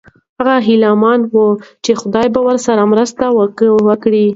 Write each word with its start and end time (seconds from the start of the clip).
هغه 0.39 0.55
هیله 0.67 0.91
من 1.01 1.19
و 1.33 1.37
چې 1.83 1.91
خدای 2.01 2.27
به 2.33 2.39
ورسره 2.45 2.83
مرسته 2.93 3.25
وکړي. 3.87 4.25